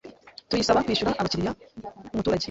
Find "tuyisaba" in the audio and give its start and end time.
0.49-0.83